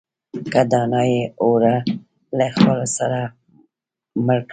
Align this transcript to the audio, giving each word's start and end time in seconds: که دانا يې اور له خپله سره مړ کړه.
که 0.53 0.61
دانا 0.71 1.01
يې 1.11 1.21
اور 1.41 1.63
له 2.37 2.45
خپله 2.55 2.87
سره 2.97 3.19
مړ 4.25 4.39
کړه. 4.45 4.49